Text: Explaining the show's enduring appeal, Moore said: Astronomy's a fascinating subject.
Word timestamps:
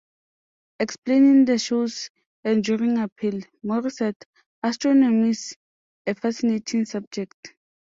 Explaining 0.79 1.45
the 1.45 1.59
show's 1.59 2.09
enduring 2.43 2.97
appeal, 2.97 3.39
Moore 3.61 3.91
said: 3.91 4.15
Astronomy's 4.63 5.55
a 6.07 6.15
fascinating 6.15 6.85
subject. 6.85 7.53